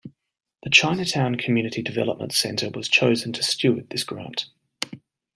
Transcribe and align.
The 0.63 0.71
Chinatown 0.71 1.35
Community 1.35 1.83
Development 1.83 2.31
Center 2.33 2.71
was 2.73 2.89
chosen 2.89 3.33
to 3.33 3.43
steward 3.43 3.91
this 3.91 4.03
grant. 4.03 4.45